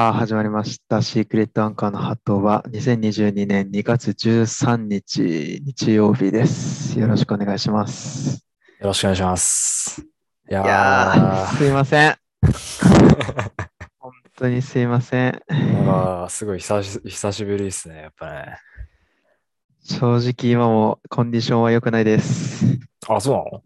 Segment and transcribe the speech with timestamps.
[0.00, 1.02] あー始まりました。
[1.02, 6.96] シークレットアンカーのハットは2022年2月13日日曜日です。
[7.00, 8.46] よろしくお願いします。
[8.78, 10.00] よろしくお願いします。
[10.48, 12.16] いやいやすいません。
[13.98, 15.42] 本当にすいません。
[15.48, 18.56] なんかすごい久し久しぶりですね、やっぱね。
[19.82, 22.66] 正直今もコンディションは良くないです。
[23.08, 23.62] あ、そうなの？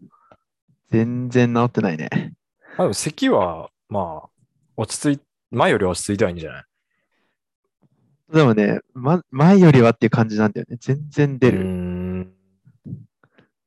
[0.89, 2.33] 全然治ってないね。
[2.77, 4.29] あでも咳は、まあ、
[4.75, 5.21] 落ち着い、
[5.53, 6.63] 前より落ち着いてはいいんじゃない？
[8.33, 10.77] でもね、ま、前よりはっていう感じなんだよね。
[10.79, 11.59] 全然出る。
[11.63, 12.33] ん。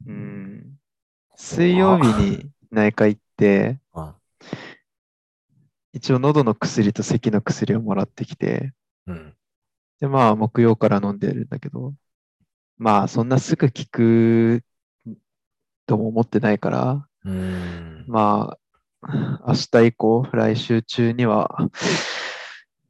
[0.07, 0.79] うん。
[1.37, 4.17] 水曜日に内科行って、あ
[5.93, 8.73] 一応喉の薬と咳の薬をもらってきて、
[9.07, 9.35] うん。
[10.01, 11.95] で、まあ、木曜から飲んでるんだけど、
[12.77, 14.63] まあ、そんなすぐ効く
[15.87, 18.05] とも思ってないから、うーん。
[18.09, 18.59] まあ、
[19.47, 21.69] 明日以降、来週中には、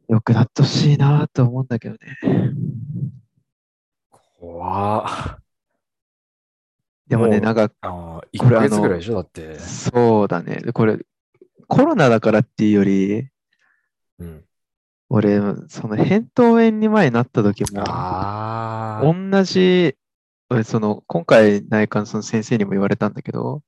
[0.09, 2.19] 良くなってほしいなと思うんだけどね。
[4.39, 5.39] 怖っ
[7.09, 9.15] でもね、なんか、あー、1これヶ月ぐらいでしょ？
[9.15, 9.59] だって。
[9.59, 10.57] そうだね。
[10.57, 10.99] でこれ、
[11.69, 13.29] コロナだからっていうより、
[14.19, 14.45] うん。
[15.09, 17.85] 俺、その扁桃炎に前になった時も。
[19.31, 19.97] 同じ、
[20.51, 23.63] 俺その、今回内科のその先生にも言われたんだけど、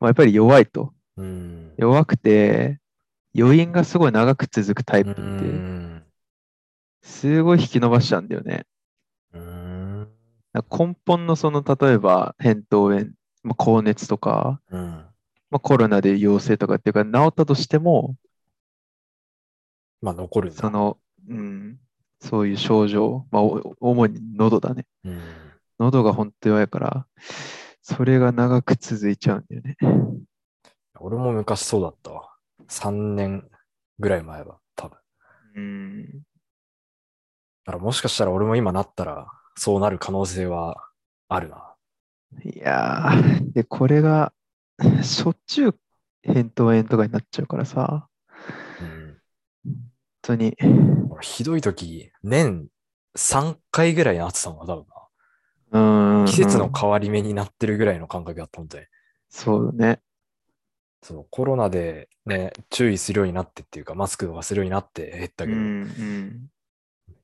[0.00, 0.94] まあ、やっぱり弱いと。
[1.16, 1.74] うん。
[1.76, 2.80] 弱くて、
[3.36, 6.04] 余韻がすごい長く続くタイプうーで、ん。
[7.02, 8.66] すごい引き伸ばしちゃうんだよね。
[9.32, 10.08] うーん。
[10.70, 13.10] 根本のその、例えば、扁桃炎、
[13.42, 14.80] まあ、高熱とか、うん。
[15.50, 18.16] まあ、コロナで陽性とかっていうか、治ったとしても、
[20.00, 20.52] まあ、残る。
[20.52, 21.78] その、うん、
[22.20, 24.86] そういう症状、まあ、お主に喉だね。
[25.04, 25.52] うん。
[25.78, 27.06] 喉が本当弱いから、
[27.82, 29.76] それが長く続いちゃうんだよね。
[31.00, 32.28] 俺も昔そうだったわ。
[32.68, 33.50] 3年
[33.98, 34.98] ぐらい前は、多分。
[35.56, 36.04] うん。
[36.04, 36.12] だ
[37.66, 39.26] からもしかしたら俺も今なったら、
[39.56, 40.76] そうなる可能性は
[41.28, 41.74] あるな。
[42.44, 44.32] いやー、で、これが、
[45.02, 45.78] しょっちゅう
[46.24, 48.08] 扁桃炎とかになっちゃうからさ、
[48.80, 49.18] うん。
[49.64, 49.74] 本
[50.22, 50.56] 当に、
[51.10, 52.68] 俺ひどい時、年
[53.16, 54.86] 3回ぐらいなってたのが多分
[55.72, 56.24] うーん。
[56.24, 56.30] な。
[56.30, 58.86] 季節の変わり目になってるぐらいの感覚だった、本当に。
[59.28, 60.00] そうだね。
[61.02, 66.46] そのコロナでね、注意するようになってっていうか、マスクとかするようになって減ったけど、うん、うん。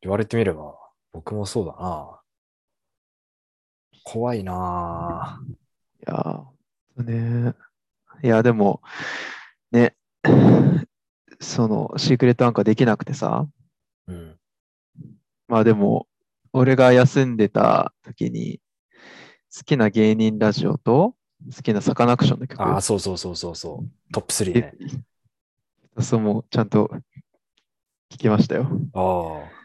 [0.01, 0.75] 言われてみれば、
[1.13, 2.21] 僕もそうだな。
[4.03, 5.43] 怖いな
[6.01, 6.45] いや
[6.97, 7.55] ね。
[8.23, 8.81] いや、でも、
[9.71, 9.95] ね、
[11.41, 13.47] その、シークレットアンカーできなくてさ、
[14.09, 14.39] うん。
[15.47, 16.09] まあでも、
[16.53, 18.61] 俺が休んでた時に、
[19.55, 21.15] 好きな芸人ラジオと、
[21.55, 24.13] 好きなサカナクションの曲、ああ、そうそうそうそうそう。
[24.13, 24.75] トップ3でね。
[26.01, 26.91] そうもうちゃんと
[28.11, 28.69] 聞きましたよ。
[28.95, 29.59] ああ。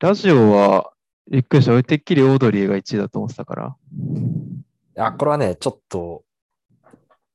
[0.00, 0.92] ラジオは、
[1.30, 1.72] びっくりした。
[1.72, 3.76] 俺てっきりオードリーが1位だと思ってたから。
[3.96, 6.24] いや、これはね、ちょっと、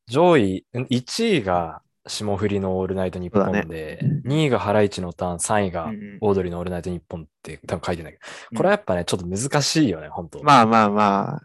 [0.07, 8.19] 上位、1位が霜降りのオールナイトニッポンで、2位がハライチのターン、3位がうんオードリーのオールナイトニッポンって多分書いてないけ
[8.51, 10.43] ど、これはやっぱね、ちょっと難しいよね、本当。
[10.43, 11.41] まあまあまあ、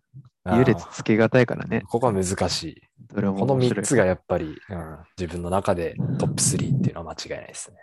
[0.47, 1.83] 優劣つけがたいからね。
[1.89, 2.83] ここは難しい。
[3.15, 7.77] この3面白いつがやっぱり、うん、自分の中でトップ3っていうのは間違いないですね。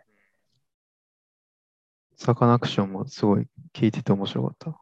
[2.17, 4.69] サカナクションもすごい聞いてて面白かった。
[4.69, 4.75] や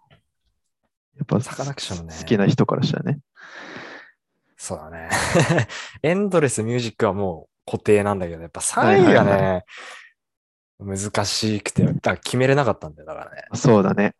[1.24, 3.20] っぱサカナクションね好きな人からしたらね。
[4.58, 5.10] そうだね。
[6.04, 9.66] エンドレスミュージックはもう固定なんだけど、やっぱ3位がはいはいはね、
[10.80, 13.44] 難しくて、だから決めれなかったんだよ、だからね。
[13.54, 14.16] そうだね。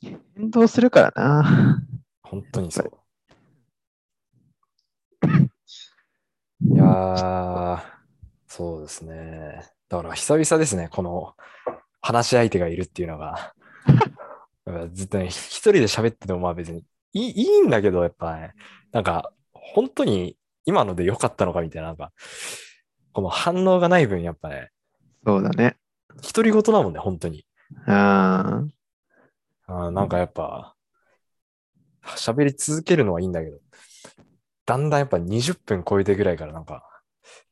[0.00, 1.82] 変動するからな。
[2.22, 2.90] 本当にそう。
[6.60, 7.82] いやー、
[8.46, 9.62] そうですね。
[9.88, 11.34] だから久々ですね、この
[12.00, 13.54] 話し相手がいるっていうのが。
[14.92, 18.54] ずっとね、一人で喋っててもまあ別にいいいいんだけど、やっぱね、
[18.92, 22.12] なんか本当に今ので良かったのかみたいな、なんか、
[23.12, 24.70] この反応がない分、やっぱね、
[25.24, 25.76] そうだね。
[26.34, 27.46] 独り言だもんね、本当に。
[27.86, 28.75] あー
[29.66, 30.74] あーなんかやっぱ、
[32.16, 33.58] 喋り続けるのはいいんだけど、
[34.64, 36.84] だんだんやっぱ20分超えてぐらいからなんか、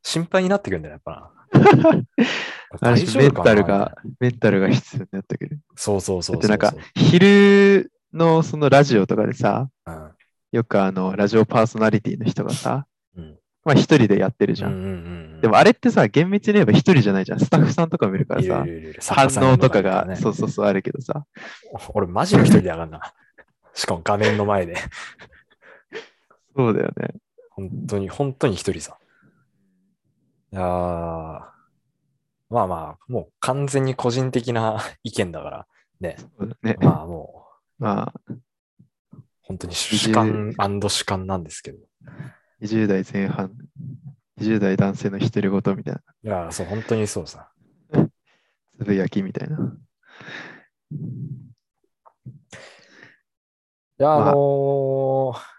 [0.02, 1.32] 心配になってくるんだよ、やっぱ
[2.81, 2.93] な。
[3.16, 5.61] メンタルが、メンタルが必要になってくる。
[5.76, 10.12] そうそうそうそうなんか、昼のそのラジオとかでさ、うん。
[10.52, 12.87] よくあの、ラジオパーソナリティの人がさ、
[13.17, 14.69] うんまあ一人でやってるじゃ。
[14.69, 15.40] うんんうんうん。
[15.40, 17.40] でもあれってさ、厳密に言えば一人じゃないじゃん。
[17.40, 21.25] スタッフさんとかもいるからさいるい、るいる反応とかが、ねそうそうそうあるけどさ。
[21.94, 23.14] 俺マジの一人でやがんな。
[23.75, 24.76] しかも画面の前で。
[26.56, 27.14] そうだよね。
[27.50, 28.99] 本当に、本当に一人さ。
[30.52, 31.55] いやー
[32.50, 35.67] まあまあ、もう完全に個人的な意見だから、
[36.00, 36.17] ね。
[36.62, 36.76] ね。
[36.81, 37.46] まあも
[37.78, 38.38] まあ、う、
[39.43, 41.78] 本当に主観主観なんですけど。
[42.64, 43.52] 20代前半、
[44.38, 47.50] 20代男性の独り言みたいな、いやー、そう、本当にそうさ。
[48.78, 49.76] つぶやきみたいな。
[54.00, 55.55] いや、あまあのー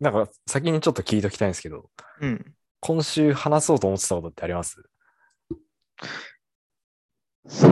[0.00, 1.90] なんか先にちょっと聞いときたいんですけど、
[2.20, 2.54] うん。
[2.80, 4.82] 今週話そうと思ってたことってあります？
[7.46, 7.70] そう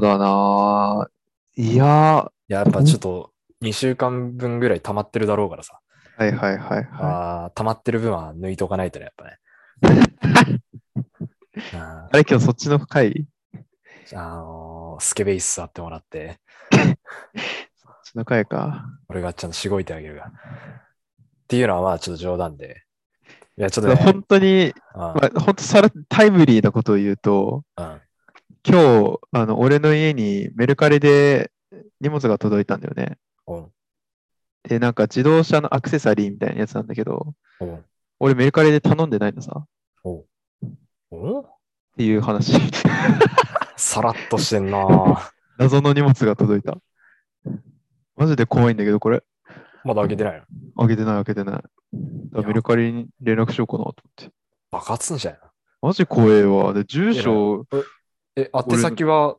[0.00, 1.08] だな。
[1.56, 5.78] いや、はいや、やっぱちょっと2週間分ぐらい溜まってるだろうからさ。
[6.26, 6.86] いはいはいはい。
[6.92, 9.38] ああ、溜まってる分は抜いとかないとね、やっぱね。
[11.74, 13.26] ああれ今日そっちの回？
[14.06, 16.38] ーあのースケベイス座ってもらって、
[16.70, 18.86] そっちの回か。
[19.08, 20.26] 俺がちゃんとしごいてあげるが。
[20.26, 20.30] っ
[21.48, 22.84] ていうのはまあちょっと冗談で。
[23.58, 28.00] いや、ちょっとね、本当に、うんまあ、本当さらタイムリーなことを言うと、うん
[28.64, 31.50] 今日、あの、俺の家にメルカリで
[32.00, 33.18] 荷物が届いたんだよね。
[33.46, 33.66] うん
[34.64, 37.84] で、なんか自動車のアクセサリーみたいなやつなんだけど、うん
[38.24, 39.52] 俺メルカリで頼んでないのさ。
[39.58, 39.66] っ
[40.04, 40.24] お
[41.10, 41.44] お
[41.96, 42.52] ていう話。
[43.76, 46.78] さらっとしてんなぁ 謎の荷物が届いた。
[48.16, 49.24] マジで怖いんだけど、これ。
[49.82, 50.40] まだ開けてない
[50.76, 50.86] の？
[50.86, 51.62] 開けてない、開けてない。
[52.46, 54.30] メルカリに連絡しようかなと思って。
[54.70, 55.40] 爆発すんじゃない
[55.80, 56.72] マジ怖えわ。
[56.74, 57.66] で、住所、
[58.36, 59.36] え、宛先は、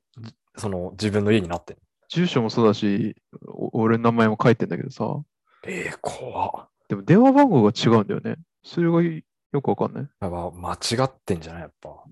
[0.58, 1.81] その、自分の家になってんの？
[2.13, 3.15] 住所もそうだし、
[3.48, 5.19] お俺の名前も書いてんだけどさ。
[5.65, 6.69] えー、怖っ。
[6.88, 8.36] でも電話番号が違うんだよね。
[8.63, 10.07] それがよくわかんない。
[10.21, 10.77] やっぱ間違
[11.07, 11.62] ってんじゃない？
[11.63, 12.04] やっぱ。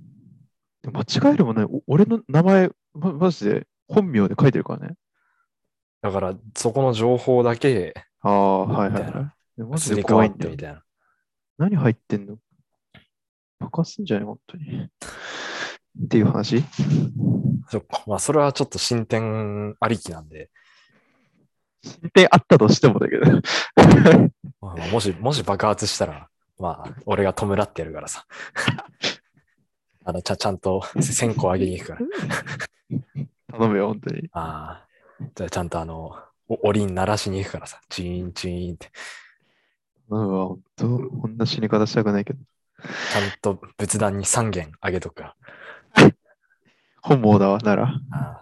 [0.92, 1.66] 間違えるもない。
[1.66, 4.96] お俺の名前、ま、マジで本名で書いてるからね。
[6.02, 9.14] だから、そこの情報だけ、ああ、はいはいはい。
[9.58, 10.64] でマジで怖いんだよってみ。
[10.64, 10.84] たいな。
[11.60, 12.38] 何入ってんの？
[13.60, 14.26] 爆発すんじゃない？
[14.26, 14.90] 本当に。
[16.00, 16.64] っていう話？
[17.70, 18.04] そっか。
[18.08, 20.50] まあ、それはちょっと進展ありきなんで、
[21.84, 23.26] 進展あったとしてもだけど。
[24.62, 26.30] まあ、もし、もし爆発したら、
[26.60, 28.26] まあ、俺が弔ってやるからさ。
[30.06, 32.02] あの、ちゃ、ちゃんと線香あげに行くから。
[33.58, 34.30] 頼むよ、本当に。
[34.34, 34.88] ああ。
[35.36, 36.16] じゃあ、ちゃんとあの、
[36.48, 37.80] お、おりん鳴らしに行くからさ。
[37.90, 38.92] チーンチーンって。
[40.10, 41.00] 頼むわ、本当。
[41.00, 42.40] こんな死に方したくないけど。
[42.82, 45.36] ちゃんと仏壇に3軒あげとくから。
[47.02, 47.94] 本望だわ、なら。
[48.12, 48.42] あ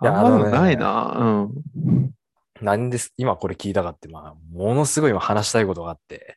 [0.00, 1.16] いやあんまあのねないな。
[1.18, 2.14] うん。
[2.60, 6.36] なんです、今これ聞いたかって、まあ、ものすごい今話したいことがあって、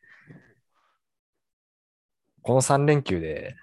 [2.42, 3.54] この3連休で、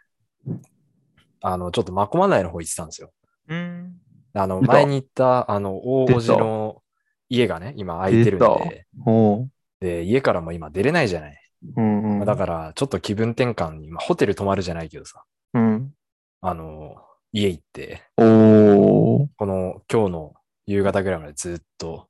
[1.41, 3.11] あの、ちょっとマコマ内の方行ってたんですよ。
[3.47, 3.93] うん。
[4.33, 6.81] あの、出た前に行った、あの、大叔父の
[7.29, 9.49] 家がね、今空いてるん出で、おう。
[9.79, 11.37] で、家からも今出れないじゃない。
[11.75, 12.17] うんうん。
[12.19, 15.23] まあだから、ちょっと気分転換に、まあ、ホテル泊まるじゃないけどさ、
[15.53, 15.93] うん。
[16.41, 16.95] あの、
[17.31, 19.27] 家行って、おー。
[19.37, 20.33] この今日の
[20.65, 22.07] 夕方ぐらいまでずっと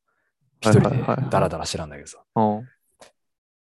[0.61, 2.67] 一人でダラダラしてたんだけどさ、うん。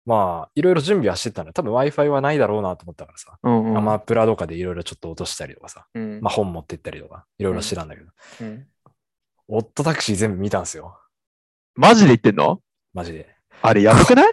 [0.05, 1.53] まあ、いろいろ準備はしてたの。
[1.53, 3.77] 多分 Wi-Fi はないだろうなと思ったからさ、うんうん。
[3.77, 6.21] アマプラとかでいろいろちょっと落としたりとかさ、うん。
[6.21, 8.09] まあ本持ってったりとか、いろいろしてたんだけど、
[8.41, 8.67] うん
[9.53, 10.97] オットタクシー全部見たんですよ。
[11.75, 12.61] マジで言ってんの？
[12.93, 13.35] マジで。
[13.61, 14.31] あれ、やばくない？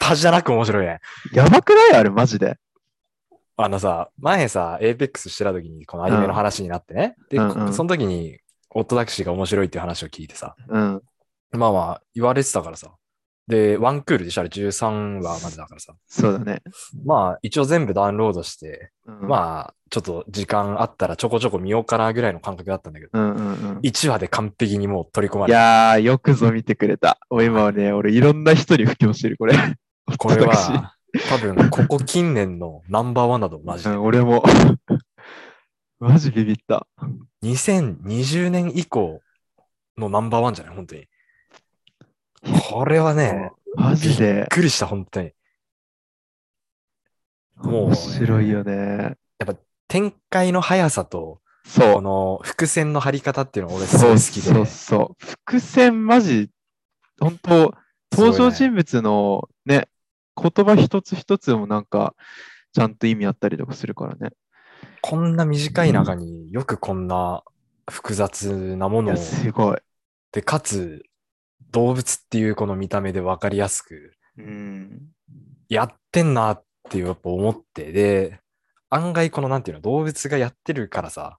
[0.00, 0.98] パジじゃなく面白いね。
[1.32, 1.94] やばくない？
[1.94, 2.58] あれ、マジで。
[3.62, 7.16] あのさ、前さ、APEX してた時にこのアニメの話になってね。
[7.30, 8.38] で、うんうんその時に、
[8.72, 11.02] オットタクシーが面白いっていう話を聞いてさ、うん。
[11.52, 12.92] まあまあ、言われてたからさ。
[13.48, 14.42] で、ワンクールでしょ？
[14.42, 15.94] あれ13話までだからさ。
[16.06, 16.62] そうだね。
[17.04, 23.78] まあ、一応全部ダウンロードして、うん、まあ、ちょっと時間あったらちょこちょこ見ようかなぐらいの感覚だったんだけど、うんうんうん。
[23.78, 27.18] 1話で完璧にもう取り込まいれて、やー、よくぞ見てくれた。
[27.28, 29.54] お今はね、俺いろんな人に布教してる、これ。
[30.16, 30.94] これ私は、
[31.28, 33.90] 多分、ここ近年のナンバーワンだと、マジで。
[33.90, 34.42] うん、俺も。
[35.98, 36.86] マジビビった。
[37.42, 39.20] 2020年以降
[39.98, 41.06] のナンバーワンじゃない本当に。
[42.70, 44.46] これはね、マジびっで。
[44.50, 45.32] くりした、本当に。
[47.56, 49.16] もうね面白いよね。
[49.88, 51.94] 展開の速さと、そう。
[51.94, 54.52] この伏線の張り方っていうのが俺すそうごい好きで。
[54.54, 55.26] そうそう。
[55.44, 56.50] 伏線マジ、
[57.20, 57.74] 本当
[58.12, 59.88] 登場人物のね、
[60.40, 62.14] 言葉一つ一つもなんか、
[62.72, 64.30] ちゃんと意味あったりとかするからね。
[65.02, 67.42] こんな短い中によくこんな
[67.90, 69.78] 複雑なものを、すごい。
[70.32, 71.02] で、かつ
[71.70, 75.08] 動物っていうこの見た目で分かりやすくうん。
[75.68, 78.40] やってんなっていうやっぱ思って、で、
[78.88, 81.38] 案外このなんていうの、動物がやってるからさ、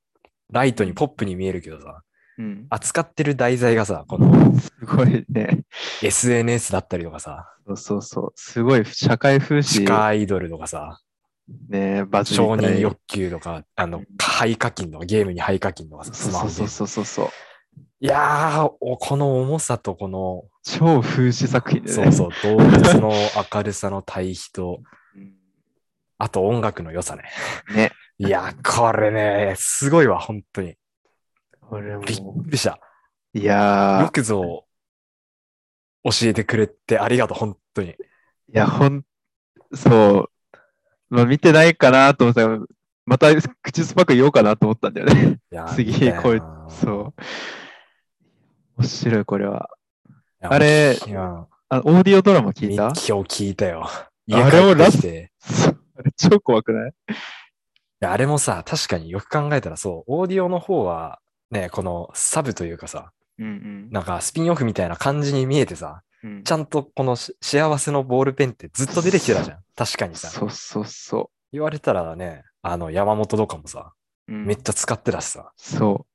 [0.52, 2.04] ライトにポップに見えるけどさ、
[2.38, 2.68] うん。
[2.70, 5.62] 扱ってる題材がさ、このすごいね。
[6.02, 8.34] SNS だったりとかさ、そうそうそう。
[8.36, 11.00] すごい社会風刺地下アイドルとかさ、
[11.70, 16.88] ねバズり承認欲求とか、あの、廃課金とか、ゲームに廃課金とかさ、スマホでそうそう。
[16.88, 17.30] そうそうそう。
[18.00, 22.12] いやー、おこの重さとこの、超風刺作品でね。
[22.12, 23.12] そうそう、動物の
[23.54, 24.80] 明るさの対比と、
[25.16, 25.42] うん
[26.24, 27.24] あと音楽の良さね。
[27.74, 27.92] ね。
[28.20, 30.76] いや、これね、すごいわ、本当に。
[31.72, 32.80] これもびっくりした。
[33.34, 34.66] いやよくぞ
[36.04, 37.92] 教えてくれてありがとう、本当に。
[37.92, 37.98] ー、い
[38.52, 39.06] や、ほん、
[39.74, 40.32] そう。
[41.10, 42.60] まあ、見てないかなと思ったら、
[43.06, 43.28] また
[43.62, 45.40] 口酸っぱく言おうかなと思ったんだよね。
[45.50, 47.14] いや次見たよこいなそう。
[48.78, 49.70] 面白い、これは。
[50.42, 52.88] あれあオーディオドラマ聞いた？
[52.88, 53.88] 今日聞いたよ。
[53.88, 55.32] あれを家帰ってきて
[55.96, 56.92] あれ超怖くない？
[56.92, 57.14] い
[58.02, 61.21] やあれもさ、確かによく考えたらそう、オーディオの方は、
[61.52, 66.44] ね、このサブというかさ、うんなんかスピンオフみたいな感じに見えてさ、うん。
[66.44, 69.60] ちゃんとこのし幸せのボールペンってずっと出てきてたじゃん。
[69.76, 70.30] 確かにさ。
[70.30, 73.94] そうそうそ言われたらね、あの山本とかもさ、
[74.28, 74.34] う。
[74.34, 75.52] うんめっちゃ使ってたしさ。
[75.58, 76.06] そ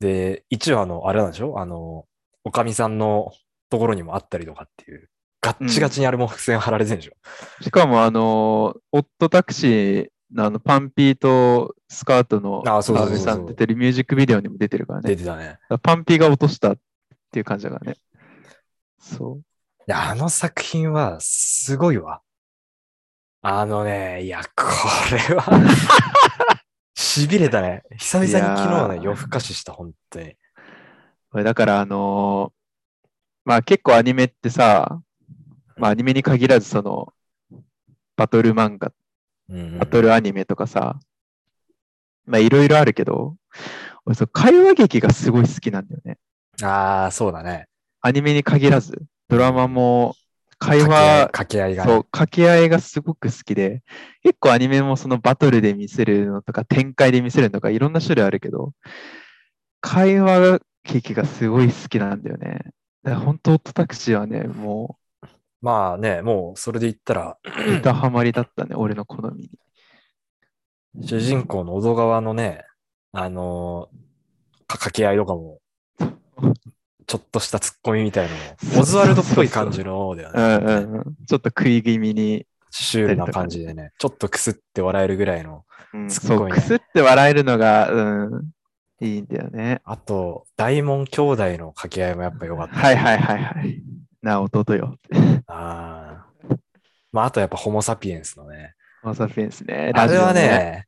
[0.00, 1.58] で、一応あの、あれなんでしょ？
[1.58, 2.04] あの、
[2.44, 3.32] おかみさんの
[3.70, 5.08] ところにもあったりとかっていう、
[5.40, 7.12] ガッチガチにあれも伏線貼られてんでしょ、
[7.60, 7.64] う。
[7.64, 15.10] しかも、あの、オットタクシーのあのパンピーとスカートのあそうそうそうそうさん出てるミュージックビデオにも出てるからね。
[15.10, 15.58] 出てたね。
[15.82, 16.78] パンピーが落としたっ
[17.30, 17.98] ていう感じだからね。
[18.98, 19.38] そう。
[19.38, 19.42] い
[19.86, 22.20] や、あの作品はすごいわ。
[23.42, 24.64] あのね、いや、こ
[25.12, 25.44] れは、
[26.96, 27.82] 痺れたね。
[27.98, 30.34] 久々に昨日ね、夜更かしした、本当に。
[31.30, 32.64] これだから、あのー
[33.44, 35.02] まあ結構アニメってさ、
[35.76, 37.12] まあアニメに限らずその、
[38.16, 38.90] バトル漫画、
[39.48, 40.98] バトルアニメとかさ、
[42.26, 43.36] まあいろいろあるけど、
[44.06, 46.18] 俺そう会話劇がすごい好きなんだよね。
[46.62, 47.66] ああ、そうだね。
[48.00, 50.14] アニメに限らず、ドラマも
[50.58, 53.82] 会話、掛け合いがね、そう、掛け合いがすごく好きで、
[54.22, 58.72] 結構アニメもそのバトルで見せるのとか、展開で見せるのとか、いろんな種類あるけど、
[59.80, 62.60] 会話劇がすごい好きなんだよね。
[63.04, 64.96] 本当、オットタクシーはね、も
[65.64, 69.50] まあね、もうそれで言ったら、う、歌ハマりだったね、俺の好みに。
[71.06, 72.64] 主人公の小戸川のね、
[73.12, 73.96] あのー
[74.66, 75.60] か掛け合いとかも、
[77.06, 80.56] ちょっとしたツッコミみたいなのも、オズワルドっぽい感じのだようね。
[80.58, 81.04] んうんうん。
[81.26, 85.64] ちょっと食い気味に、シュールな感じでね、ちょっとくすって笑えるぐらいの。
[85.94, 88.50] うんそう、すっごいねくすって笑えるのが、うん、
[89.00, 89.80] いいんだよね。
[89.84, 92.74] あと、大門兄弟の掛け合いもやっぱ良かった。
[92.74, 93.82] はいはいはいはい。
[94.22, 94.96] なあ、弟よ。
[95.54, 96.56] あー
[97.12, 98.74] まあ、あとやっぱホモ・サピエンスのね。
[99.02, 99.92] マサピエンスね。
[99.94, 100.86] あれはね、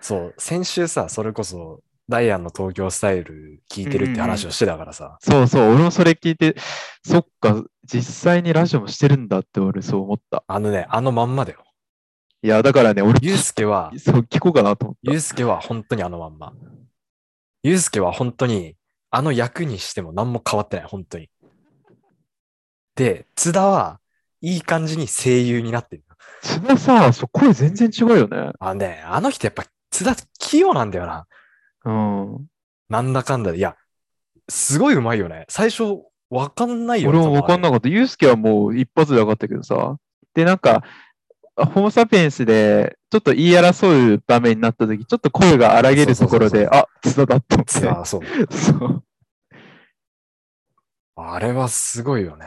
[0.00, 6.56] そう、先週さ、それこそ、ダイアンの東京スタイル聞いてるって話をしてたからさ、そうそう、俺もそれ聞いて、
[7.04, 10.42] そっか、実際にラジオもしてるんだって俺そう思った。
[10.46, 11.62] あのね、あのまんまだよ。
[12.42, 15.12] いや、だからね、俺、ユうスケは、そう聞こうかなと思った。
[15.12, 16.54] ユうスケは本当にあのまんま。
[17.62, 18.76] ユうスケは本当に、
[19.10, 21.28] あの役にしても何も変わってない、本当に。
[22.98, 24.00] で、津田は
[24.40, 26.02] いい感じに声優になってる。
[26.42, 28.50] 千葉さ、そう声全然違うよね。
[28.58, 31.26] あのね、あの人やっぱ津田器用なんだよな。
[31.84, 32.46] うん。
[32.88, 33.58] なんだかんだで。
[33.58, 33.76] いや、
[34.48, 35.46] すごいうまいよね。
[35.48, 37.18] 最初、わかんないよね。
[37.18, 37.88] 俺も分かんなかった。
[37.88, 39.96] ユースケはもう一発で分かったけどさ。
[40.34, 40.82] で、なんか、
[41.54, 48.22] ホモ・サピエンスで、ちょっと言い争う場面になった時、ちょっと声が荒げるところで、あ、津田だと思津田、そう。
[48.50, 49.04] そう。
[51.20, 52.46] あれはすごいよね。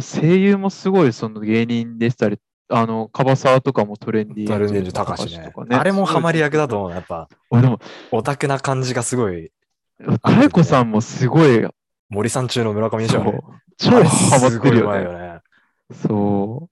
[0.00, 2.38] 声優もすごい、その芸人でしたり、
[2.68, 5.76] あの、カバサーとかもトレンディトレンディーズ高橋ねとかね。
[5.76, 6.90] あれもハマり役だと思う。
[6.90, 9.50] やっぱ、俺でも、オタクな感じがすごい、
[10.00, 11.66] 妙子さんもすごい、
[12.10, 13.44] 森さん中の村上でしょ、
[13.76, 15.04] 超ハマってるよね。
[15.04, 15.40] よね。
[15.92, 16.68] そ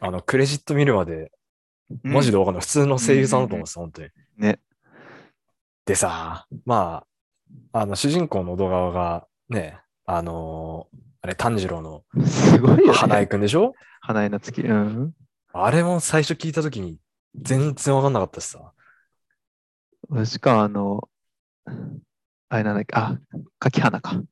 [0.00, 1.32] あの、クレジット見るまで、
[1.90, 2.08] う。
[2.08, 2.38] マジでで。
[2.38, 2.60] わかんない。
[2.60, 4.08] 普通の声優さんだと思ってた、本当に。
[4.36, 4.60] ね。
[5.84, 7.04] でさ、ま
[7.72, 12.92] あ、あの、主人公の小戸川が、ね、あのーあれ、炭治郎のすごいよね。
[12.92, 13.74] 花江くんでしょ？
[14.00, 14.62] 花江夏樹。
[14.62, 15.12] うん。
[15.52, 16.96] あれも最初聞いたときに
[17.34, 18.72] 全然わかんなかったしさ。
[20.24, 21.08] しかもあの、
[22.48, 23.18] あれなんだっけ、あ、
[23.58, 24.22] 柿花か。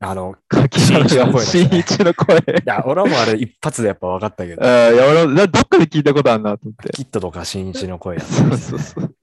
[0.00, 1.08] あの、柿花が
[1.42, 2.38] 新新一の声。
[2.38, 6.88] いや、俺はもうあれ一発でやっぱ分かったけど、あいや、俺どっかで聞いたことあるなと思って。
[6.94, 9.14] キットとか新一の声やったそうそうそう。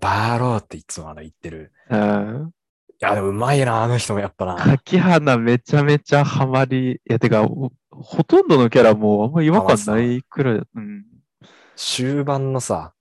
[0.00, 1.72] バーローっていつもあの言ってる。
[1.90, 2.52] うん。
[3.00, 4.56] いや、でもうまいな、あの人もやっぱな。
[4.56, 10.62] 柿花めちゃめちゃハマり、いや、てか、ほほとんどのキャラもうあんま違和感ないくらい。
[10.74, 11.04] うん。
[11.76, 12.94] 終盤のさ、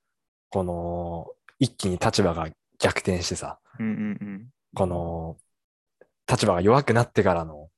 [0.49, 1.27] この、
[1.57, 5.37] 一気に立場が逆転してさ、うんうんこの、
[6.29, 7.69] 立場が弱くなってからの、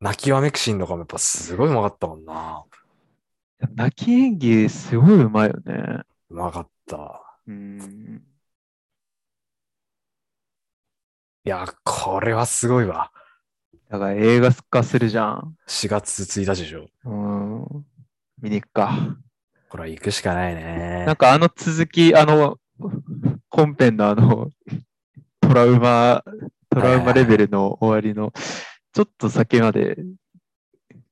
[0.00, 2.64] 泣きわめくシーンとかもやっぱすごいうまかったもんな。
[3.74, 6.02] 泣き演技すごいうまいよね。
[6.30, 7.20] うまかった。
[7.48, 8.22] うん。
[11.48, 13.10] いや、これはすごいわ。
[13.88, 15.56] だから映画化するじゃん。
[15.66, 16.88] 4月1日でしょ。
[17.06, 17.86] うん。
[18.42, 19.16] 見に行くか。
[19.70, 21.16] これは行くしかないねなん。
[21.16, 22.58] かあの続き、あの、
[23.48, 24.50] 本編のあの、
[25.40, 26.22] トラウマ、
[26.68, 28.30] トラウマレベルの終わりの、
[28.92, 29.96] ちょっと先まで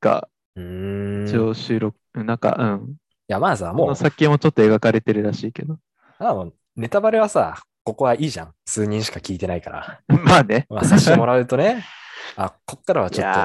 [0.02, 0.28] が。
[0.54, 2.90] 一応収録、なんか、うん。
[2.90, 2.96] い
[3.28, 5.78] や、まあさ、こもう、の先もちょっと描かれてるらしいけど。
[6.18, 8.52] あもうネタバレはさ、ここはいいじゃん。
[8.64, 10.00] 数人しか聞いてないから。
[10.24, 10.66] まあね。
[10.68, 11.84] まあ、させてもらうとね、
[12.34, 13.38] あ、こっからはちょっと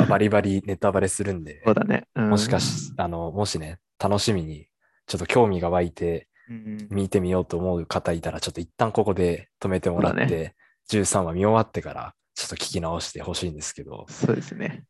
[0.00, 2.08] ババリバリネタバレするんでそ、うだね。
[2.16, 4.66] うんもしかし、あの、もしね、楽しみに、
[5.06, 10.56] ちょっと興味が湧いてうん見てみようと思う方いたら、ちょっと一旦ここで止めてもらって、
[10.90, 14.82] 13話見終わってから、ちょっと聞き直してほしいんですけど、そうですね。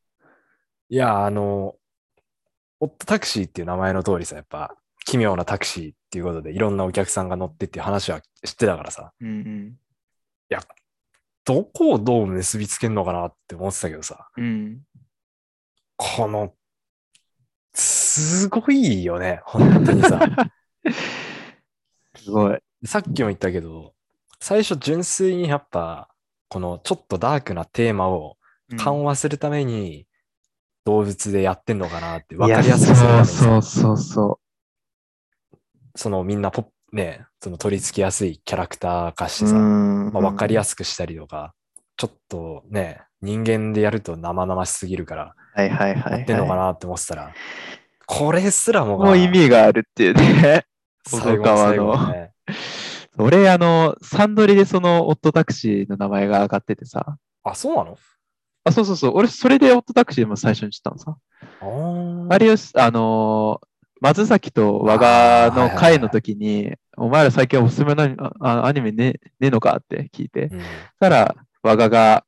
[0.89, 1.75] いや、あの、
[2.81, 4.75] オットタクシーっていう名前の通りさ、やっぱ、
[5.09, 9.75] 奇妙なタクシーっていうことで、いろんなお客さんが乗ってっていう話は知ってたからさ、うんうん。
[11.47, 14.83] どこをどう結びつけんのかなって思ってたけどさ、うん。
[15.97, 16.53] この、
[17.73, 20.21] すごいよね、本当にさ。
[22.15, 22.59] すごい。
[22.85, 23.95] さっきも言ったけど、
[24.41, 26.11] 最初純粋にやっぱ、
[26.51, 28.37] このちょっとダークなテーマを
[28.77, 30.07] 緩和するために
[30.85, 34.48] 動物でやってんのかなって分かりやすくするためにさそうそうそう
[35.95, 39.47] そのみんなポッね、その取り付きやすいキャラクター化して。
[39.47, 41.55] さ、うんまあ、分かりやすすくしたりとか、
[41.97, 45.61] ちょっとね、人間でやると生々しすぎるから、い。
[45.61, 47.33] はいはいはい、やってんのかはなって思ってたら、
[48.07, 50.65] これすらももう意味があるっていうね。
[51.05, 52.33] 最後の最後のね。
[53.19, 57.19] 俺、あの、サンドリでそのオットタクシーの名前が上がっててさ。
[57.43, 57.99] あ、そうなの？
[58.65, 59.13] あ、そうそうそう。
[59.15, 61.17] 俺、それでオットタクシーも最初に知ったのさ。
[61.61, 63.69] あー有吉、あのー
[64.01, 68.05] 松崎と和賀の会の時に、お前ら最近おすすめの
[68.41, 70.45] アニメねねえのかって聞いて。
[70.47, 70.61] うん
[71.01, 72.25] たら、和賀が、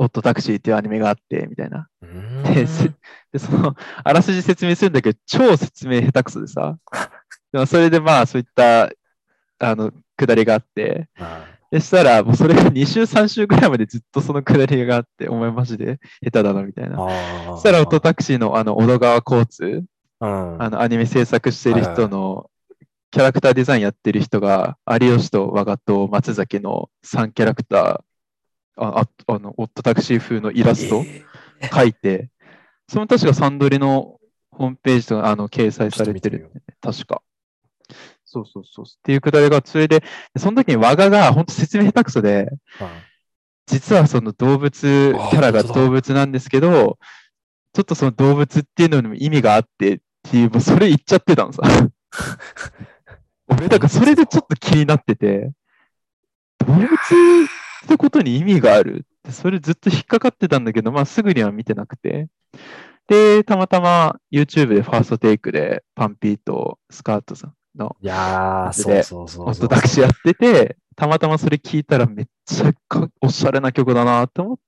[0.00, 1.88] オットタクシーっていうアニメがあって、みたいな。
[2.44, 2.92] で、せ
[3.32, 3.74] でその、
[4.04, 6.78] あらすじ説明するんだけど、超説明下手くそでさ。
[7.52, 8.90] でもそれでまあ、そういった、
[9.58, 16.96] あの、くだりがあって、あでしたら、もうそれが2週、3週ぐらいまでずっとそのくだりがあって、お前マジで下手だな、みたいな。
[16.96, 19.84] ーそしたら、オットタクシーのあの、小戸川交通、
[20.20, 20.62] うん。
[20.62, 22.50] あの、アニメ制作してる人の、
[23.10, 28.00] キャラクターデザインやってる人が、有吉と和賀と松崎の3キャラクター、
[28.76, 32.30] あああの、オットタクシー風のイラストえー書いて、
[32.88, 37.22] その確かサンドリのホームページとかあの掲載されてる、ね、確か。
[38.24, 38.84] そうそうそう。
[38.86, 40.04] っていうくだりが、それで、
[40.36, 42.48] その時に和賀が本当説明下手くそで、
[42.80, 43.08] うん
[43.66, 46.98] 実はその動物、キあャラが動物なんですけど、
[47.74, 51.62] ちょっとその動物っていうのにも意味があってっていう、もうそれ言っちゃってたのさ。
[53.48, 55.52] 俺、だからそれでちょっと気になってて、
[56.66, 56.88] 動物っ
[57.88, 59.06] てことに意味がある？
[59.06, 62.28] って、それずっと引っかかってたんだけど、まあすぐには見てなくて。
[63.06, 69.68] で、たまたま YouTube でファーストテイクでパンピーとスカートさんのいやー、そうでそうそうオッそう。
[69.68, 74.62] トタクシーやってて、たまたまそれ聞いたらめっちゃかおしゃれな曲だなと思って、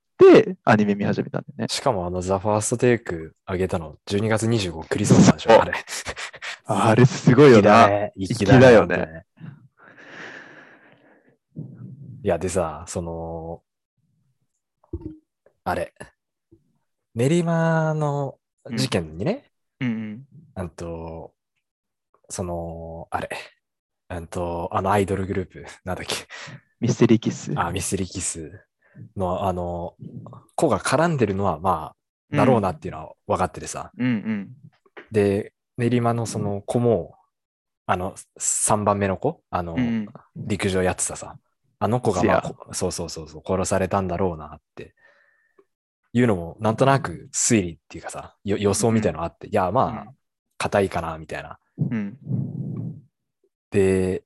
[0.64, 1.66] アニメ見始めたんだよね。
[1.68, 5.72] しかもあの、ザ・ファーストテイク上げたの12月25クリスマスなんでしょ、あれ。
[6.66, 7.88] あれすごいよな。
[8.16, 8.96] 粋粋だよね。
[8.96, 9.30] 本当に
[12.22, 13.62] いや、でさ、その、
[15.64, 15.94] あれ、
[17.14, 18.38] 練馬の
[18.76, 21.33] 事件にね、うんあと、
[22.28, 23.30] その、あれ、
[24.09, 26.14] あと、あのアイドルグループ、なんだっけ、
[26.78, 27.52] ミステリーキッス。
[27.56, 28.64] あ、ミステリーキス
[29.16, 29.94] の、あの、
[30.54, 31.94] 子が絡んでるのは、ま
[32.32, 33.90] あ、だろうなっていうのは分かっててさ。
[33.96, 34.50] うんうん。
[35.10, 37.16] で、練馬のその子も、
[37.86, 41.36] あの、3番目の子、あの、うんうん陸上やってたさ。
[41.78, 44.94] あの子が、まあ、こそうそうそうそう、殺されたんだろうなって。
[46.12, 50.12] いうのも、なんとなく推理っていうかさ、よ予想みたいなのがあって、いや、まあ、
[50.58, 51.58] 硬いかな、みたいな。
[51.78, 52.18] うん。
[53.70, 54.24] で、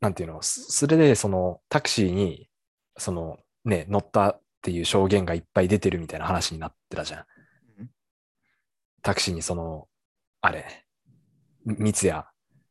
[0.00, 2.48] なんていうの、そそれで、その、タクシーに、
[2.96, 7.24] その、ね、乗ったっていう証言がいっぱい出てるみたいな話になってたじゃん。
[7.80, 7.90] うん。
[9.02, 9.88] タクシーにその、
[10.40, 10.86] あれ、
[11.64, 12.22] み三谷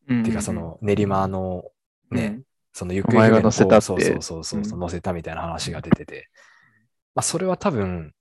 [0.10, 0.22] うん。
[0.22, 1.66] っていうか、その練馬の
[2.12, 2.44] ね、うん。
[2.74, 6.30] その行方不明せたそうそうそうそうそう、乗せたみたいな話が出てて、
[7.16, 8.14] まあ、それは多分、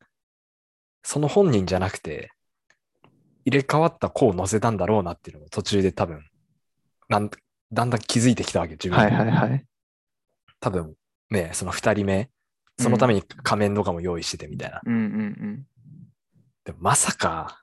[1.03, 2.31] その本人じゃなくて、
[3.45, 6.25] 入れ替わった子を乗せたんだろうなっていうのを途中で多分、
[7.09, 7.31] なん
[7.73, 9.05] だんだん気づいてきたわけ、自分で。
[9.05, 9.65] はいはいはい。
[10.61, 10.95] 多分、
[11.31, 12.31] ね、その二人目、
[12.79, 14.81] そのために仮面とかも用意しててみたいな。
[14.85, 15.67] うんうん
[16.65, 17.63] でもまさか、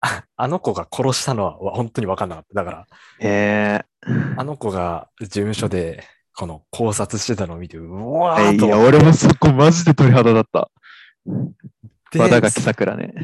[0.36, 2.54] あの子が殺したのはわ本当に分かんなかった。
[2.62, 2.86] だから、
[3.20, 3.80] え
[4.36, 6.04] あの子が事務所で、
[6.34, 10.70] この考察してたのを見て、うわーっと思っ俺もそこマジで鳥肌だった。
[12.10, 13.14] て、和田垣さくらね。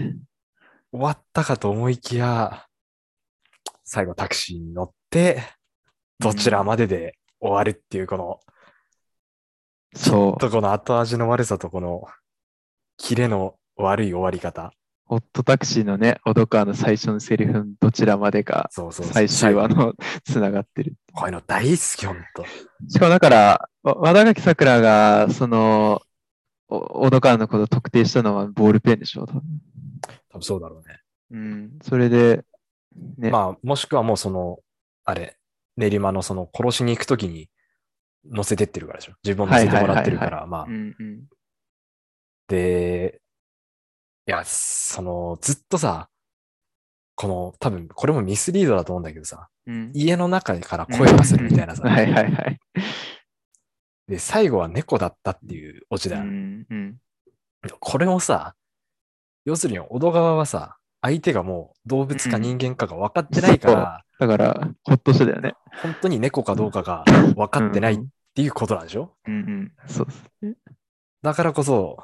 [0.90, 2.66] 終わったかと思いきや、
[3.84, 5.42] 最後タクシーに乗って、
[6.18, 8.40] どちらまでで終わるっていう、この、
[9.94, 10.40] そう。
[10.40, 12.04] とこの後味の悪さとこの、
[12.96, 14.72] キレの悪い終わり方。
[15.04, 19.12] ホットタクシーのね、小戸川の最初のセリフ、どちらまでがそうそうそう。
[19.12, 20.94] 最終話のつながってる。
[21.12, 22.46] こういうの大好き、ほんと。
[22.88, 26.00] しかもだから、わ和田垣さくらが、その、
[26.68, 29.42] お小戸川のことを特定したのはボールペンでしょ、多分。
[30.30, 31.00] 多分そうだろうね。
[31.32, 31.78] うん。
[31.82, 32.44] それで、
[33.18, 34.60] ね、まあ、もしくはもうその、
[35.04, 35.36] あれ、
[35.76, 37.48] 練馬のその殺しに行くときに
[38.30, 39.14] 乗せてってるからでしょ？
[39.24, 40.70] 自分を乗せてもらってるから、まあう。
[40.70, 41.24] んうん。
[42.48, 43.20] で、
[44.26, 46.08] いや、その、ずっとさ、
[47.14, 52.58] この、多分、これもミスリードだと思うんだけどさ、うん、家の中から声がするみたいなさ、はいはいはい。
[54.08, 56.22] で、最後は猫だったっていうオチだよ。
[56.22, 56.96] うんうん。
[57.80, 58.54] これもさ、
[59.44, 65.54] 要するに、小戸川はさ、相手がもう動物か人間かが分かってないから、だから、ほっとしてたよね。
[65.82, 67.04] 本当に猫かどうかが
[67.36, 69.14] 分かってないっうんていうことなんでしょ？
[69.26, 69.72] うんうん。
[69.86, 70.54] そうですね。
[71.20, 71.98] だからこそ、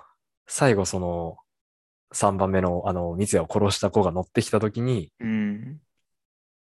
[0.46, 1.38] 最後その、
[2.12, 5.80] 3番目の、あの、三谷を殺した子が乗ってきたときに、うん。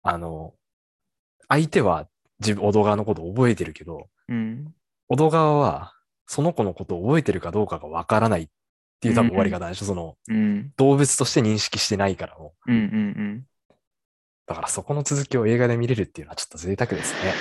[0.02, 0.54] あの、
[1.48, 2.06] 相手は
[2.40, 4.74] 自分、小戸川のことを覚えてるけど、うん。
[5.08, 5.94] 小戸川は、
[6.26, 8.48] その子のことを覚えてるかどうかがわからないっ
[9.00, 10.72] ていう多分終わり方でしょ、その、うん。
[10.76, 12.72] 動物として認識してないからもう。
[12.72, 13.46] うんうん
[14.46, 17.34] だからそこの続きを映画で見れるっていうのはちょっと贅沢ですね。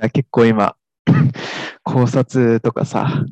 [0.00, 0.10] うん。
[0.10, 0.76] 結構今、
[1.82, 3.24] 考察とかさ、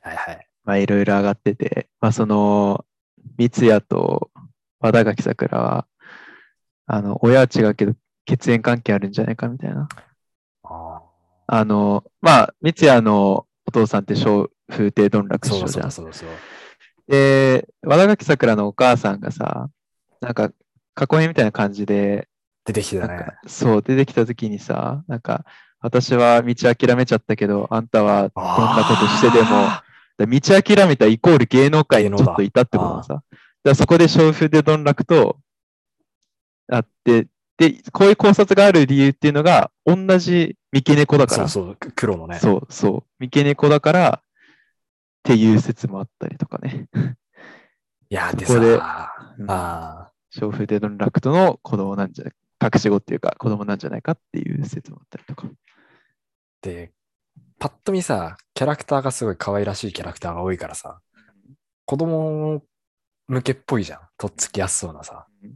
[0.00, 0.48] はいはい。
[0.64, 2.84] まあいろいろ上がってて、まあその、
[3.38, 4.32] 三谷と
[4.80, 5.86] 和田垣桜は、
[6.86, 9.88] あの、親は違うけど血縁関係あるんじゃないかみたいな。
[10.64, 11.02] あ
[11.46, 15.50] あの、まあ、三谷のお父さんって小風亭どん落あ。
[15.50, 15.92] そうだ師匠じゃん。
[15.92, 16.28] そうだそう。
[17.08, 19.68] で、和田垣桜のお母さんがさ、
[20.20, 20.50] なんか、
[20.98, 22.28] 囲いみたいな感じで、
[22.64, 25.44] 出てきてたねそう、出てきた時にさ、なんか、
[25.80, 29.68] 私は道諦めちゃったけど、あんたはどんなことしてでも、
[30.18, 33.22] 道諦めたイコール芸能界にちょっといたってことがさ、
[33.64, 35.38] だそこで小風でどん落と
[36.70, 37.26] あって、
[37.58, 42.38] で、こういう考察がある理由っていうのが、同じ三毛猫だーから、そうそう、黒のね。
[42.38, 44.22] そうそう、三毛猫だから
[45.22, 46.88] っていう説もあったりとかね。
[48.10, 49.08] いや、でそこであ
[49.46, 52.26] あ、小風でどん落との子供なんじゃ
[52.62, 55.48] 隠し子っていうか子供なんじゃないかっていう説もあったりとか。
[56.60, 56.92] で、
[57.58, 61.00] パッと見さ、キャラクターがすごい可愛らしいキャラクターが多いからさ、
[61.86, 62.62] 子供
[63.28, 64.00] 向けっぽいじゃん。
[64.18, 65.54] とっつきやすそうなさうん。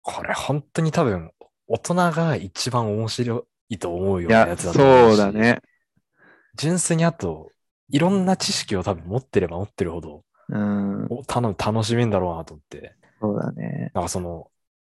[0.00, 1.30] これ本当に多分、
[1.68, 5.38] 大人が一番面白いと思うよいうや、なやつだと思うしそうだ。
[5.38, 5.60] ね。
[6.56, 7.51] 純粋にあと、
[7.92, 12.96] いろんな知識を多分持ってれば持ってるほど、うん、楽しめんだろうなと思って。
[13.20, 13.92] そうだね。
[13.94, 14.50] なんかその、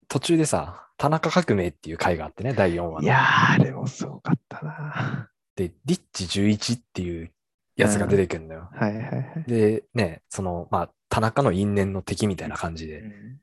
[0.08, 3.06] 途中でさ、田中革命っていう回があってね、第4話の。
[3.06, 5.30] いやー、あれもすごかったな。
[5.56, 7.32] で、リッチ11っていう
[7.76, 8.70] やつが出てくるんだよ。
[8.72, 9.44] はいはいはい。
[9.46, 13.02] で、ね、その、まあ、田中の因縁の敵みたいな感じで。
[13.02, 13.40] うん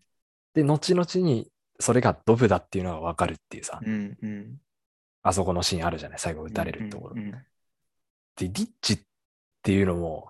[0.54, 4.56] で、後々にそれがドブだっていうのがわかるっていうさ、うんうん。
[5.22, 7.14] あそこのシーンあるじゃない、最後撃たれるところ。
[7.16, 7.44] うんうん
[8.34, 8.98] で、リッチっ
[9.62, 10.28] ていうのも、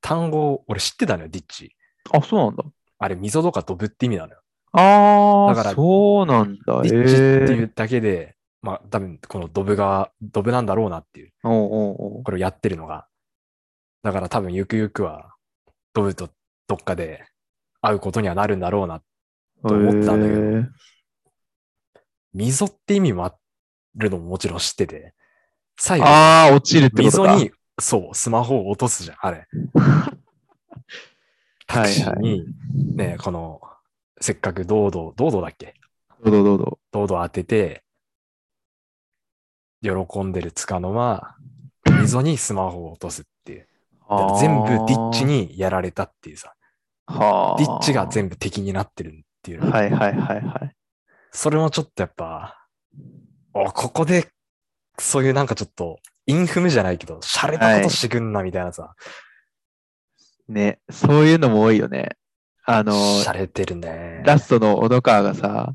[0.00, 1.74] 単語、俺知ってたのよ、リッチ。
[2.12, 2.64] あ、そうなんだ。
[2.98, 4.40] あれ、溝とかドブって意味なのよ。
[4.72, 6.80] ああ、だからそうなんだ。
[6.82, 11.52] リッチってええいうだけで、まあ、多分、このドブが、ドブなんだろうなっていう、おう
[12.16, 13.06] おうこれをやってるのが。
[14.02, 15.34] だから多分、ゆくゆくは、
[15.94, 16.30] ドブと
[16.68, 17.24] どっかで
[17.80, 19.02] 会うことにはなるんだろうな。
[19.62, 20.68] と思ったんだけど
[22.34, 23.34] 溝って意味もあ
[23.94, 25.14] るのももちろん知ってて、
[25.78, 27.34] 最後、ああ、落ちるってことか。
[27.34, 29.46] 溝に、そう、スマホを落とすじゃん、あれ。
[31.66, 32.44] タクシーに、
[32.96, 33.60] ね、この、
[34.20, 35.74] せっかく堂々、堂々だっけ？
[36.24, 36.78] どうぞどうぞ。
[36.92, 37.82] 堂々当てて、
[39.82, 39.90] 喜
[40.22, 41.36] んでるつかの間、
[42.00, 43.68] 溝にスマホを落とすっていう。
[44.38, 46.54] 全部ディッチにやられたっていうさ、
[47.06, 47.58] はあ。
[47.58, 49.68] ディッチが全部敵になってるっていう。
[49.68, 50.76] はいはいはいはい。
[51.30, 52.68] それもちょっとやっぱ、
[53.54, 54.30] お、ここで、
[54.98, 58.94] そういうなんかちょっと、インフムじゃないけど、洒落たことしてくんなみたいなさ、
[60.48, 62.10] ね、そういうのも多いよね。
[62.64, 64.22] あの、洒落てるね。
[64.24, 65.74] ラストの小戸川がさ、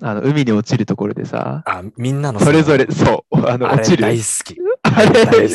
[0.00, 4.02] あの、海に落ちるところでさ、あ、みんなのそれぞれ、そう、あの、あれ落ちる？
[4.02, 4.56] 大好き。
[4.82, 5.54] あ大れ好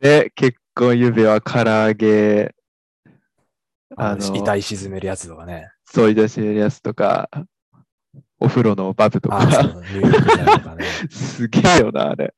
[0.00, 2.54] き、ね、結婚指輪、唐揚げ、
[3.96, 5.72] ああのの遺体沈めるやつとかね。
[5.86, 7.28] そういう出してるやつとか、
[8.40, 9.48] お風呂のバブとか。
[11.10, 12.34] すげえよな、あれ。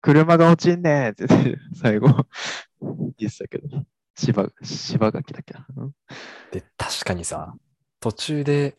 [0.00, 2.26] 車が落ちんねーって最後
[2.80, 3.84] 言ってたけど、
[4.14, 5.66] 芝、芝垣だっけな。
[5.76, 5.94] うん
[6.52, 7.54] で、確かにさ、
[8.00, 8.76] 途中で、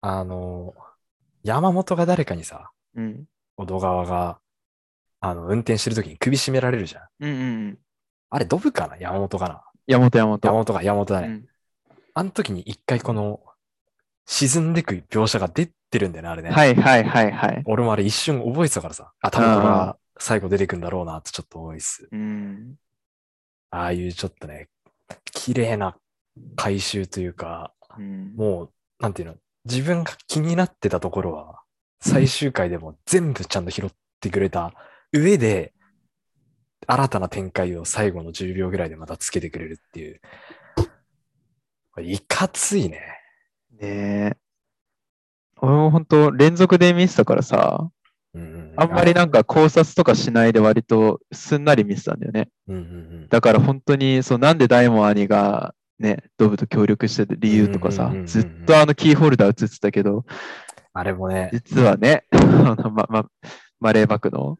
[0.00, 0.74] あの、
[1.42, 3.24] 山本が誰かにさ、うん。
[3.56, 4.38] 小戸川が、
[5.20, 7.02] あの、運転してる時に首絞められるじゃん。
[7.20, 7.78] うんうんうん。
[8.30, 8.96] あれ、ドブかな？
[8.98, 9.62] 山本かな？
[9.86, 10.46] 山本山本。
[10.46, 11.26] 山本か、山本だね。
[11.28, 11.48] うん
[12.16, 13.40] あの時に一回この、
[14.26, 16.50] 沈んでく描写が出てるんだよね、あれね。
[16.50, 17.62] はいはいはいはい。
[17.66, 22.08] 俺もあれ一瞬覚えてたからさ、あ、多分これが最後出てくんだろうなってちょっと思いです。
[22.10, 22.74] うん。
[23.70, 24.68] ああいうちょっとね、
[25.24, 25.96] 綺麗な
[26.56, 31.60] 回収というか、うんもう、なんていうの、自分が気になってたところは、
[32.00, 34.72] 最終回でも全部ちゃんと拾ってくれた
[35.12, 35.72] 上で、
[36.86, 40.20] 新たな展開を最後の10秒ぐらいでまたつけてくれるっていう。
[42.02, 43.00] いかついね。
[43.84, 44.36] ねえ。
[45.60, 47.88] 俺も本当連続で見てたからさ、
[48.34, 52.48] うんうん、あんまりなんか考察とかしないで割とすんなり見てたんだよね。
[52.68, 52.84] うんうんう
[53.26, 60.24] ん、だから本当に、そう、なんで大門兄がね、ドブと協力してる理由とかさうんうんうんうんうん、ずっとあのキーホルダー映ってたけど、
[60.92, 62.36] あれもね、実はね、 あ
[62.76, 63.26] のま、ま、
[63.80, 64.58] マレーバクの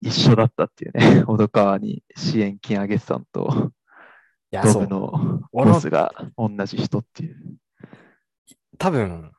[0.00, 3.72] 一緒だったっていうね、 小戸川に支援金あげてたのと。
[4.52, 7.36] ドブのボスが同じ人っていう。
[8.78, 9.32] 多分、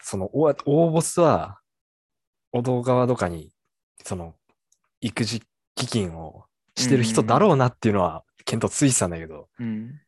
[0.00, 1.60] その大大ボスは、
[2.52, 3.52] 小戸川とかに、
[4.04, 4.34] その、
[5.00, 5.42] 育児
[5.74, 6.44] 基金を
[6.76, 10.00] してる人だろうなっていうのは、見当ついてたんだけど、うん。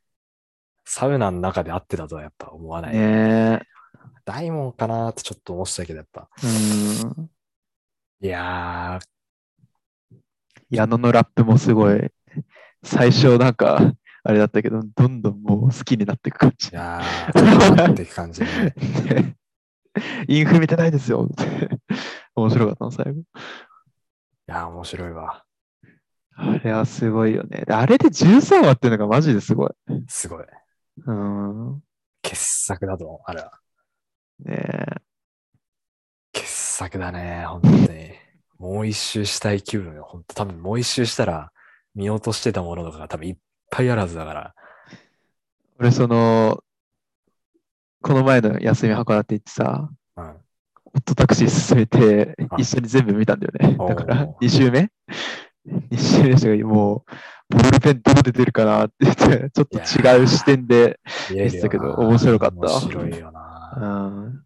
[0.85, 2.95] サウナの中で会ってたとはやっぱ思わない。
[2.95, 3.61] ねえ。
[4.25, 6.29] 大門かなってちょっと思ってたけど、やっぱ。
[6.43, 7.31] うん。
[8.23, 8.99] いや
[10.69, 12.11] 矢野のラップもすごい、
[12.83, 16.75] 最初なんか、あれだったけど、どんどんもう好きになっていく感じー、い。
[16.77, 18.75] やー、なっていく感じでね。
[19.15, 19.37] ね
[20.29, 21.81] インフ見てないですよって。
[22.35, 23.21] 面白かったの、最後。
[23.21, 23.25] い
[24.47, 25.45] やー、面白いわ。
[26.37, 27.65] あれはすごいよね。
[27.67, 29.71] であれで13話っていうのがマジですごい。
[30.09, 30.45] すごい。
[31.07, 31.83] うん。
[32.23, 33.61] 傑作だと思う、あれは。
[34.45, 35.11] ねえ。
[36.33, 38.11] 傑作だね、本当に。
[38.59, 40.05] もう一周したい気分よ。
[40.05, 41.53] 本当多分もう一周したら、
[41.95, 43.37] 見落としてたものとかが多分いっ
[43.71, 44.55] ぱいあるはずだから。
[45.79, 46.63] 俺、その、
[48.03, 50.25] この前の休み函って行ってさ、うん。
[50.93, 53.77] オットタクシー進めてあ、一緒に全部見たんだよね。
[53.77, 54.91] だから、2周目
[55.91, 57.05] ?2 周目したらも
[57.51, 60.99] う、ボールペンどこで出るかなって言って、ちょっと違う視点で、
[61.31, 64.09] 見てたけど面白かった面白いような。
[64.09, 64.45] ん。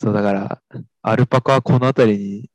[0.00, 0.62] そう、だから、
[1.02, 2.50] アルパカはこの辺りに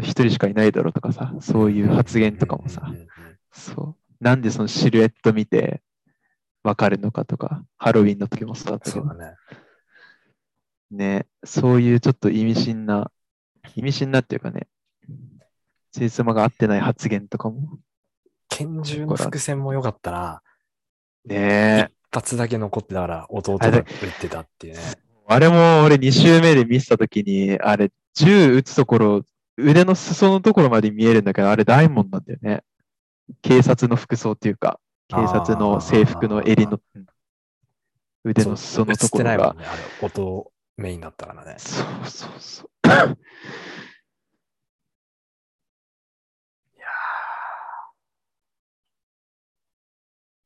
[0.00, 3.08] 一人しかいないだろうとかさ、そういう発言とかもさうん、うんうんうん
[3.58, 4.24] そう。
[4.24, 5.82] なんでそのシルエット見て
[6.62, 9.34] わかるのかとか、ハロウィンの時もそうだったけどね。
[10.90, 13.10] ね、そういうちょっと意味深な、
[13.74, 14.66] 意味深なっていうかね、
[15.92, 17.78] つじつまが合ってない発言とかも、
[18.48, 20.42] 拳銃の伏線も良かったな。
[21.24, 23.84] ね一発だけ残ってたから、弟が撃っ
[24.20, 24.80] てたっていうね。
[25.26, 29.22] あれも俺2周目で見せた時に、あれ、銃撃つところ、
[29.58, 32.62] 腕の裾のところまで見えるんだけど、あれ大門なんだよね。
[33.42, 37.06] 警察の服装っていうか、警察の制服の襟のうん
[38.24, 39.54] 腕の裾のところが。
[39.54, 39.64] ね。
[40.02, 41.56] 音メインだったからね。
[41.58, 42.70] そうそうそう。
[42.84, 42.94] いや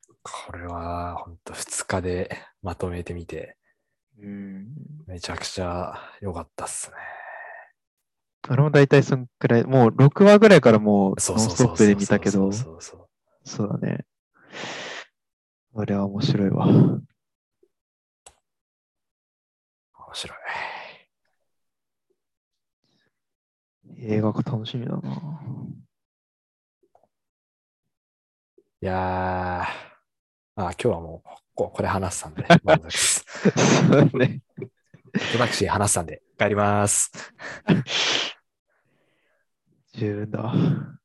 [0.08, 2.30] ーこれは、ほんと2日で
[2.62, 3.56] まとめてみて、
[4.20, 4.68] うん。
[5.06, 6.96] めちゃくちゃ良かったっすね。
[8.50, 11.40] 俺も大体そんくらい、もう6話ぐらいからもうノン。
[11.40, 12.78] ストップで見たけど、そ
[13.64, 14.04] うだね。
[15.74, 16.66] あれは面白いわ。
[16.66, 17.02] 面
[20.12, 20.38] 白い。
[24.04, 25.00] 映画が楽しみだな。
[28.82, 29.68] いやー、あ、
[30.56, 33.24] 今日はもうこ、これ話したんで、 満足です。
[33.86, 34.26] そうだ
[35.14, 35.38] ね。
[35.38, 37.10] タクシー話したんで、帰ります。
[39.94, 40.98] 十分。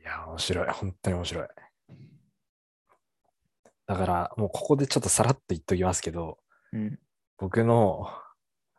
[0.00, 0.68] いや、面白い。
[0.68, 1.48] 本当に面白い。
[3.86, 6.38] だから、もうここでちょっとさらっと言っときますけど、
[6.72, 6.98] うん。
[7.38, 8.08] 僕の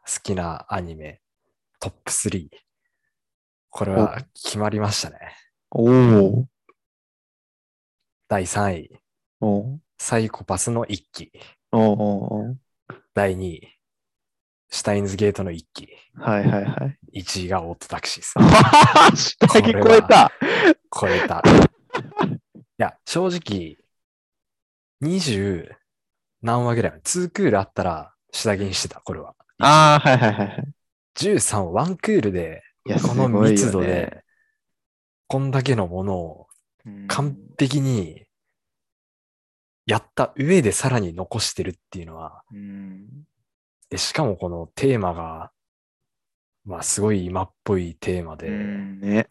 [0.05, 1.21] 好きなアニメ、
[1.79, 2.49] トップ3。
[3.69, 5.17] これは決まりましたね。
[5.71, 6.47] おお。
[8.27, 8.99] 第3位、
[9.97, 11.31] サイコパスの一期。
[11.71, 12.59] おうおうおう
[13.13, 13.78] 第2位、
[14.69, 15.89] シュタインズゲートの一期。
[16.15, 17.21] はいはいはい。
[17.21, 19.35] 1位がオートタクシーです。
[19.39, 20.31] 下着超えた
[20.91, 21.43] 超えた。
[22.79, 23.77] や、正直、
[25.03, 25.69] 20
[26.41, 29.35] 何話ぐらい ?2 クールあったら下着にしてた、これは。
[29.59, 30.67] ああ、はいはいはいはい。
[31.17, 32.63] 13ワンクールで、
[33.05, 34.23] この密度で、
[35.27, 36.47] こんだけのものを
[36.85, 38.23] うん完璧に
[39.85, 43.25] やった上でさらに残してるっていうのは、うん
[43.89, 45.51] で、しかもこのテーマが、
[46.65, 49.27] まあすごい今っぽいテーマで、うんね。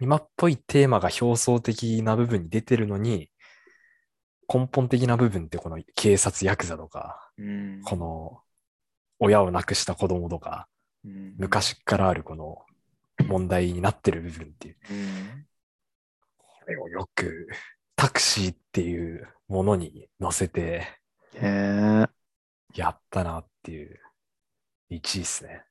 [0.00, 3.30] 今っぽいテーマが表層的な部分に出てるのに、
[4.52, 8.40] 根本的な部分ってこの警察ヤクザとか、うんこの
[9.22, 10.66] 親を亡くした子供とか、
[11.04, 12.64] うん昔からあるこの
[13.26, 15.46] 問題になってる部分っていう、うん
[16.38, 17.48] これをよく
[17.94, 20.98] タクシーっていうものに乗せて。
[22.74, 23.98] やったなっていう
[24.90, 25.64] 1位ですね。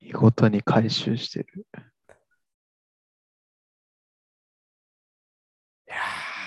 [0.00, 1.66] 見事に回収してる。
[5.88, 6.46] いやー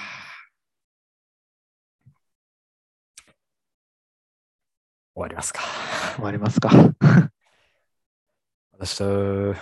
[5.14, 5.62] 終わりますか。
[6.16, 6.70] 終わりますか。
[8.72, 9.56] 私と、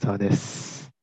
[0.00, 0.73] そうです。